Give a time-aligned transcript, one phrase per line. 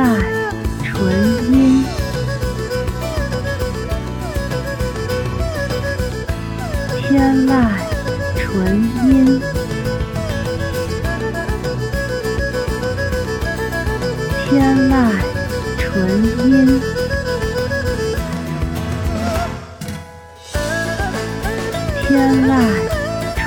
[0.00, 0.02] 籁
[0.82, 0.98] 纯
[1.52, 1.84] 音，
[6.96, 7.52] 天籁
[8.34, 8.48] 纯
[9.04, 9.42] 音，
[14.48, 14.48] 天
[14.88, 14.92] 籁
[15.78, 15.92] 纯
[16.48, 16.80] 音，
[22.00, 22.08] 天
[22.48, 22.50] 籁
[23.36, 23.46] 纯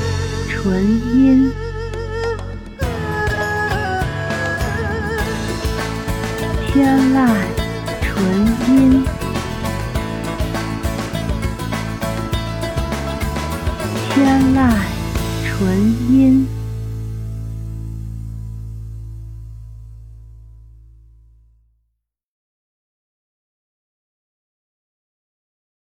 [0.61, 1.51] 纯音，
[6.67, 7.27] 天籁
[8.03, 8.21] 纯
[8.67, 9.03] 音，
[14.13, 14.71] 天籁
[15.43, 15.59] 纯
[16.11, 16.60] 音。